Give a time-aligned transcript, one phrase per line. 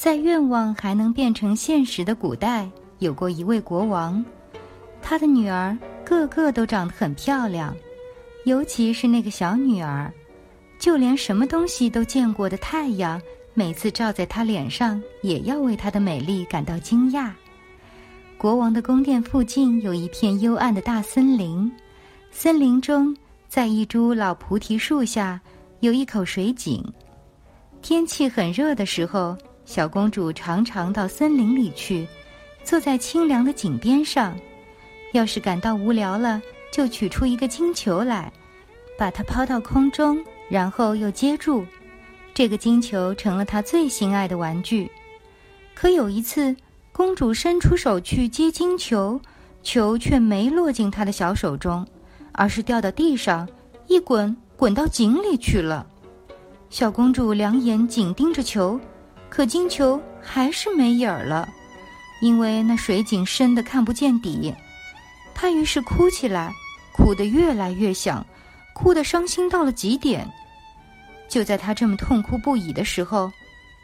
[0.00, 2.66] 在愿望还能变成现实的古代，
[3.00, 4.24] 有过一位国王，
[5.02, 7.76] 他的女儿个个都长得很漂亮，
[8.46, 10.10] 尤其是那个小女儿，
[10.78, 13.20] 就连什么东西都见过的太阳，
[13.52, 17.30] 每次照在她脸上，也要为她的美丽感到惊讶。
[18.38, 21.70] 国王的宫殿附近有一片幽暗的大森林，
[22.30, 23.14] 森林中，
[23.48, 25.38] 在一株老菩提树下，
[25.80, 26.82] 有一口水井。
[27.82, 29.36] 天气很热的时候。
[29.70, 32.04] 小公主常常到森林里去，
[32.64, 34.36] 坐在清凉的井边上。
[35.12, 38.32] 要是感到无聊了，就取出一个金球来，
[38.98, 41.64] 把它抛到空中，然后又接住。
[42.34, 44.90] 这个金球成了她最心爱的玩具。
[45.72, 46.56] 可有一次，
[46.90, 49.20] 公主伸出手去接金球，
[49.62, 51.86] 球却没落进她的小手中，
[52.32, 53.48] 而是掉到地上，
[53.86, 55.86] 一滚滚到井里去了。
[56.70, 58.80] 小公主两眼紧盯着球。
[59.30, 61.48] 可金球还是没影儿了，
[62.20, 64.52] 因为那水井深的看不见底。
[65.32, 66.52] 他于是哭起来，
[66.92, 68.26] 哭得越来越响，
[68.74, 70.28] 哭得伤心到了极点。
[71.28, 73.30] 就在他这么痛哭不已的时候，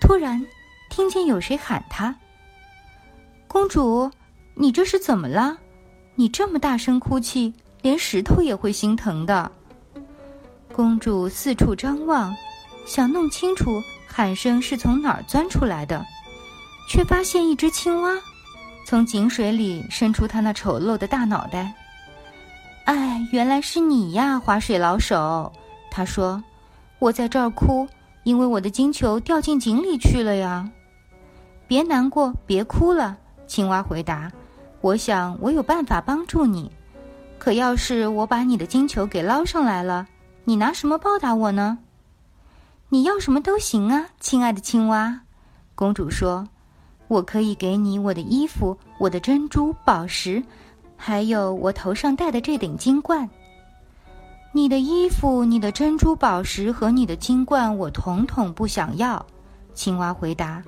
[0.00, 0.44] 突然
[0.88, 2.12] 听见有谁喊他
[3.46, 4.10] ：“公主，
[4.54, 5.56] 你这是怎么了？
[6.16, 9.52] 你这么大声哭泣，连石头也会心疼的。”
[10.72, 12.34] 公主四处张望，
[12.86, 13.80] 想弄清楚。
[14.16, 16.06] 喊声是从哪儿钻出来的，
[16.88, 18.12] 却发现一只青蛙
[18.86, 21.74] 从井水里伸出它那丑陋的大脑袋。
[22.84, 25.50] 哎，原来是你呀，划水老手！
[25.90, 26.40] 他说
[27.00, 27.88] ：“我在这儿哭，
[28.22, 30.70] 因为我的金球掉进井里去了呀。”
[31.66, 33.16] 别难过，别哭了，
[33.48, 34.30] 青蛙回答
[34.80, 36.70] ：“我想我有办法帮助你。
[37.36, 40.06] 可要是我把你的金球给捞上来了，
[40.44, 41.78] 你拿什么报答我呢？”
[42.94, 45.20] 你要什么都行啊，亲爱的青蛙，
[45.74, 46.46] 公主说
[47.08, 50.40] ：“我可以给你我的衣服、我的珍珠宝石，
[50.96, 53.28] 还有我头上戴的这顶金冠。
[54.52, 59.26] 你的衣服、你的珍珠宝石和你的金冠，我统统不想要。”
[59.74, 60.62] 青蛙回答：“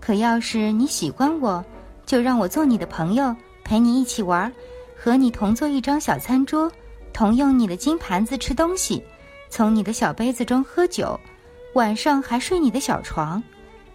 [0.00, 1.62] 可要是你喜欢我，
[2.06, 4.50] 就让我做你的朋友，陪你一起玩，
[4.96, 6.72] 和你同坐一张小餐桌，
[7.12, 9.04] 同用你的金盘子吃东西，
[9.50, 11.20] 从你的小杯子中喝酒。”
[11.74, 13.42] 晚上还睡你的小床，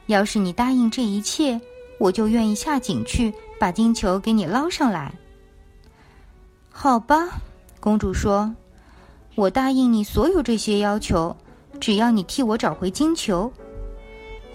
[0.06, 1.59] 要是你答应这一切，
[2.00, 5.13] 我就愿意下井去把金球给你捞上来。
[6.72, 7.41] 好吧，
[7.80, 8.53] 公主说
[9.35, 11.35] ：“我答应你所有这些要求，
[11.80, 13.52] 只要你替我找回金球。”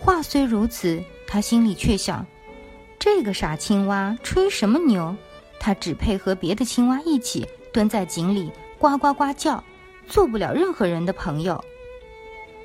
[0.00, 2.24] 话虽如此，她心里却想：
[2.98, 5.14] 这个傻青蛙吹什么牛？
[5.58, 9.62] 它只配和别的青蛙一起蹲在井里呱呱呱叫，
[10.06, 11.62] 做不了任何人的朋友。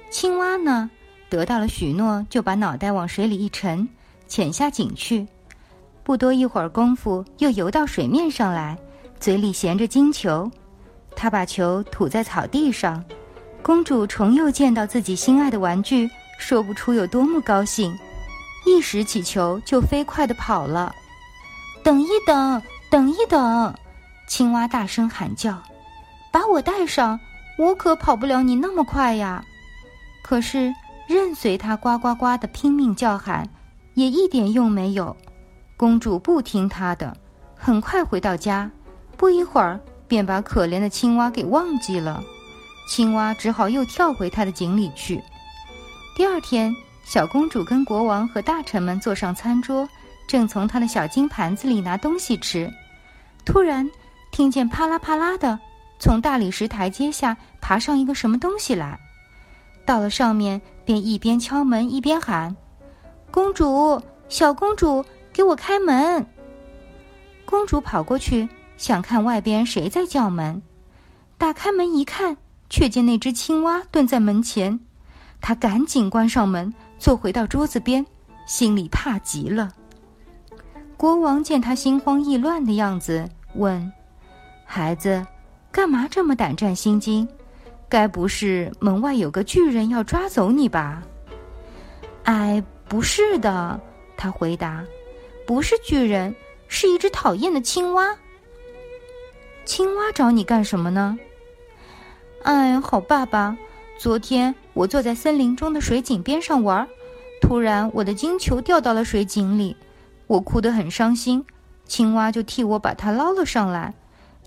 [0.10, 0.90] 青蛙呢，
[1.30, 3.88] 得到了许诺，就把脑袋往水里一沉，
[4.28, 5.28] 潜下井去。
[6.04, 8.78] 不多一会儿功夫，又游到水面上来，
[9.20, 10.50] 嘴里衔着金球。
[11.16, 13.04] 他把球吐在草地上，
[13.62, 17.98] 公主重又见到自己心爱的玩具，说不出有多么高兴。
[18.66, 20.94] 一拾起球，就飞快地跑了。
[21.84, 23.74] 等一等，等一等！
[24.28, 25.62] 青蛙大声喊叫
[26.32, 27.20] ：“把我带上，
[27.58, 29.44] 我可跑不了你那么快呀！”
[30.28, 30.74] 可是，
[31.08, 33.48] 任随他呱呱呱的拼命叫喊，
[33.94, 35.16] 也一点用没有。
[35.78, 37.16] 公主不听他的，
[37.56, 38.68] 很快回到家，
[39.18, 42.24] 不一会儿便把可怜的青蛙给忘记了。
[42.90, 45.22] 青蛙只好又跳回它的井里去。
[46.16, 49.88] 第二天，小公主跟国王和大臣们坐上餐桌，
[50.28, 52.68] 正从她的小金盘子里拿东西吃，
[53.46, 53.88] 突然
[54.32, 55.60] 听见啪啦啪啦的，
[56.00, 59.00] 从大理石台阶下爬上一个什么东西来。
[59.86, 62.56] 到了上面，便一边敲门一边喊
[63.30, 66.26] ：“公主，小公主，给我开门！”
[67.46, 70.62] 公主跑过去，想看外边谁在叫门。
[71.38, 72.38] 打开门一看，
[72.70, 74.80] 却见那只青蛙蹲在门前。
[75.40, 78.06] 她赶紧关上门，坐回到桌子边，
[78.48, 79.72] 心里怕极了。
[80.98, 83.92] 国王见她心慌意乱的样子，问
[84.66, 85.28] ：“孩子，
[85.72, 87.28] 干嘛这么胆战心惊？”
[87.88, 91.04] 该不是门外有个巨人要抓走你吧？
[92.24, 93.80] 哎，不是的，
[94.18, 94.84] 他回答。
[95.46, 96.36] 不是巨人，
[96.68, 98.16] 是一只讨厌的青蛙。
[99.64, 101.18] 青蛙找你干什么呢？
[102.44, 103.56] 哎，好爸爸，
[103.98, 106.88] 昨天我坐在森林中的水井边上玩，
[107.42, 109.76] 突然我的金球掉到了水井里，
[110.28, 111.46] 我哭得很伤心。
[111.86, 113.94] 青蛙就替我把它捞了上来，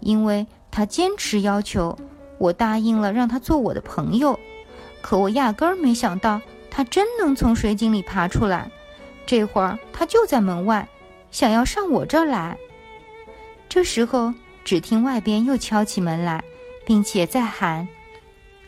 [0.01, 1.97] 因为它坚持要求，
[2.39, 4.39] 我答应了让他做我的朋友。
[5.01, 6.41] 可我压根儿没想到，
[6.71, 8.71] 他真能从水井里爬出来。
[9.27, 10.89] 这会儿他就在门外，
[11.31, 12.57] 想要上我这儿来。
[13.69, 14.33] 这时候。
[14.65, 16.45] 只听外边又敲起门来，
[16.85, 17.89] 并且在喊：“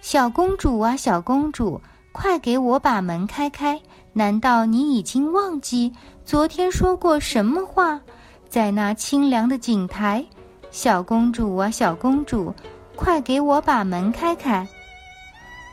[0.00, 3.82] 小公主啊，小公主，快给我把门开开！
[4.14, 5.93] 难道你已经忘记
[6.25, 8.00] 昨天说过什么话？
[8.49, 10.25] 在那清凉的井台，
[10.70, 12.55] 小公主啊，小公主，
[13.00, 14.69] 快给我把门开开！”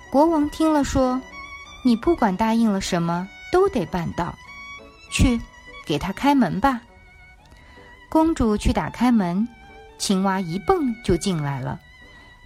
[0.09, 1.21] 国王听了说
[1.83, 4.33] ：“你不管答应了什么，都得办到。
[5.11, 5.39] 去，
[5.85, 6.81] 给他开门吧。”
[8.09, 9.47] 公主去打开门。
[9.99, 11.79] 青蛙一蹦就进来了，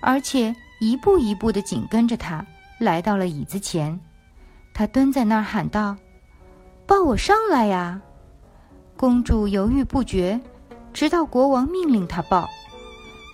[0.01, 2.45] 而且一步一步的紧跟着他，
[2.79, 3.99] 来到了椅子前。
[4.73, 5.97] 他蹲在那儿喊道
[6.87, 8.01] ：“抱我上来呀！”
[8.95, 10.39] 公主犹豫不决，
[10.93, 12.49] 直到国王命令她抱。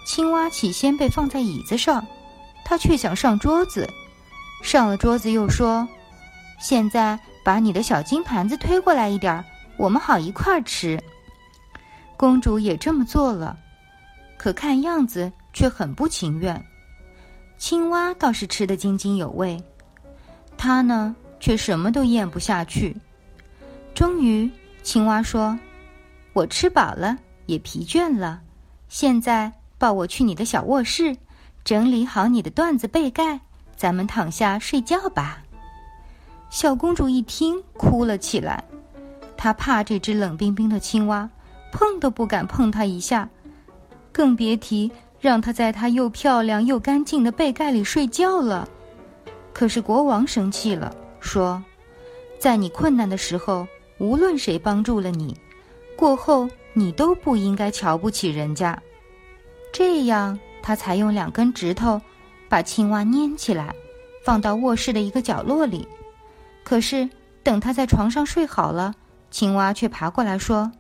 [0.07, 2.07] 青蛙起先被放在椅子上，
[2.63, 3.85] 它却想上桌子。
[4.63, 5.85] 上了桌子又说
[6.61, 9.43] ：“现在把你的小金盘子推过来一点儿，
[9.75, 10.97] 我们好一块儿吃。”
[12.15, 13.59] 公主也这么做了。
[14.37, 16.65] 可看样子却很不情愿，
[17.57, 19.61] 青蛙倒是吃得津津有味，
[20.57, 22.95] 它呢却什么都咽不下去。
[23.93, 24.49] 终于，
[24.83, 25.59] 青蛙说
[26.31, 28.39] ：“我吃饱了，也疲倦了，
[28.87, 31.15] 现在抱我去你的小卧室，
[31.63, 33.39] 整理好你的缎子被盖，
[33.75, 35.43] 咱们躺下睡觉吧。”
[36.49, 38.63] 小公主一听，哭了起来，
[39.35, 41.29] 她怕这只冷冰冰的青蛙，
[41.71, 43.29] 碰都不敢碰它一下。
[44.11, 48.67] 更别提让它在它又漂亮又干净的被盖里睡觉了。
[49.53, 51.61] 可是国王生气了，说
[52.39, 53.67] ：“在你困难的时候，
[53.99, 55.35] 无论谁帮助了你，
[55.95, 58.81] 过后你都不应该瞧不起人家。”
[59.71, 62.01] 这样，他才用两根指头
[62.49, 63.73] 把青蛙粘起来，
[64.23, 65.87] 放到卧室的一个角落里。
[66.63, 67.09] 可是，
[67.43, 68.93] 等他在床上睡好了，
[69.31, 70.71] 青蛙却爬过来说：“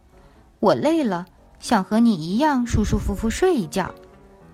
[0.59, 1.25] 我累了。”
[1.59, 3.91] 想和你一样舒舒服服睡一觉，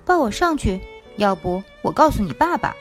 [0.05, 0.79] 抱我上去，
[1.17, 2.73] 要不我告诉你爸爸。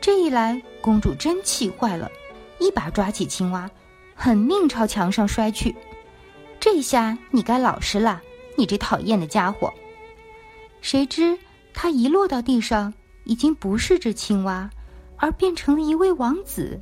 [0.00, 2.10] 这一来，公主真气坏了，
[2.58, 3.70] 一把抓起青蛙，
[4.16, 5.76] 狠命朝墙上摔去。
[6.58, 8.20] 这下你该老实了，
[8.58, 9.72] 你这讨厌的家伙！
[10.84, 11.38] 谁知
[11.72, 12.92] 他一落到地上，
[13.24, 14.68] 已经不是只青蛙，
[15.16, 16.78] 而变成了一位王子，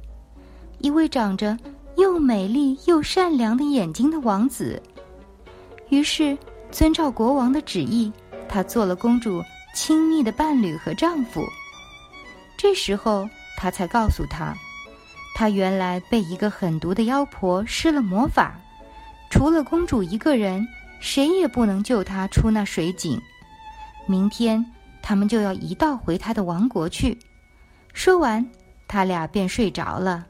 [0.80, 1.56] 一位长着
[1.96, 4.82] 又美丽又善良的眼睛的王子。
[5.88, 6.36] 于是，
[6.72, 8.12] 遵照国王的旨意，
[8.48, 9.40] 他做了公主
[9.72, 11.40] 亲密的伴侣和丈夫。
[12.58, 14.52] 这时候，他才告诉她，
[15.36, 18.60] 他原来被一个狠毒的妖婆施了魔法，
[19.30, 20.66] 除了公主一个人，
[20.98, 23.22] 谁也不能救她出那水井。
[24.12, 24.62] 明天，
[25.00, 27.18] 他们就要一道回他的王国去。
[27.94, 28.46] 说完，
[28.86, 30.26] 他俩便睡着了。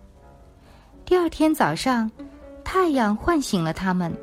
[1.05, 2.09] 第二天早上，
[2.63, 4.17] 太阳唤醒了他们。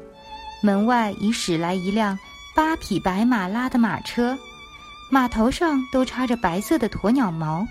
[0.63, 2.17] 门外已驶来一辆
[2.55, 4.37] 八匹白马拉的马车，
[5.11, 7.67] 马头上都插着白色的鸵鸟毛，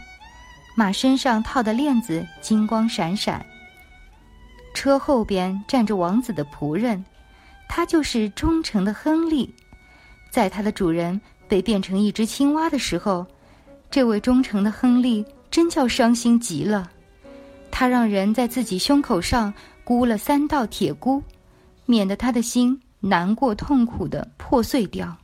[0.76, 3.45] 马身上套的链子金光闪闪。
[4.75, 7.02] 车后边站着王子的仆人，
[7.66, 9.54] 他就是忠诚的亨利。
[10.30, 11.18] 在他的主人
[11.49, 13.26] 被变成一只青蛙的时候，
[13.90, 16.90] 这位忠诚的亨利真叫伤心极了。
[17.71, 19.52] 他让人在自己胸口上
[19.85, 21.23] 箍了三道铁箍。
[21.90, 25.17] 免得他的心难过痛苦的破碎掉。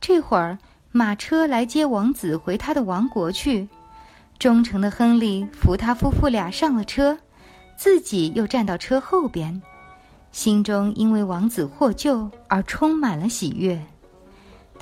[0.00, 0.56] 这会儿
[0.92, 3.68] 马车来接王子回他的王国去，
[4.38, 7.18] 忠诚的亨利扶他夫妇俩上了车，
[7.76, 9.60] 自己又站到车后边，
[10.32, 13.78] 心中因为王子获救而充满了喜悦。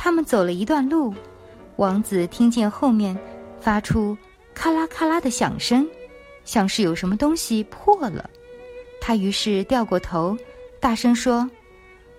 [0.07, 1.13] 他们走了一段路，
[1.79, 3.19] 王子听见后面
[3.59, 4.17] 发出
[4.55, 5.85] 咔啦咔啦的响声，
[6.45, 8.31] 像是有什么东西破了。
[9.01, 10.39] 他于是掉过头。
[10.79, 11.51] 大声说：“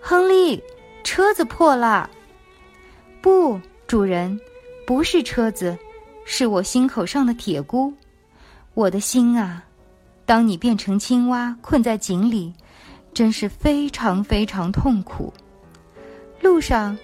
[0.04, 0.62] 亨利，
[1.06, 2.10] 车子破了。”
[3.24, 4.38] 不，主人，
[4.86, 5.78] 不是车子，
[6.26, 7.94] 是我心口上的铁箍。
[8.74, 9.64] 我的心啊，
[10.26, 12.54] 当你变成青蛙困在井里，
[13.14, 15.34] 真是非常非常痛苦。
[16.42, 16.98] 路上，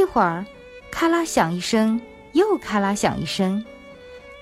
[0.00, 0.46] 一会儿，
[0.90, 2.00] 咔啦响一声，
[2.32, 3.62] 又咔啦响一声。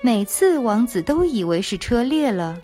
[0.01, 2.61] 每次王子都以为是车裂了，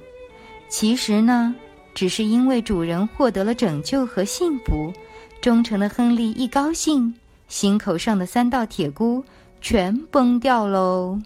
[0.69, 1.53] 其实呢，
[1.93, 4.93] 只是因为主人获得了拯救和幸福，
[5.41, 7.13] 忠诚的亨利一高兴，
[7.49, 9.21] 心口上的三道铁箍
[9.59, 11.19] 全崩掉喽。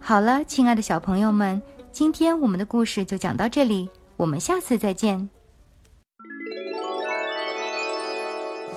[0.00, 1.60] 好了，亲爱的小朋友们，
[1.92, 5.28] 今天我们的故事就讲到这里，我们下次再见。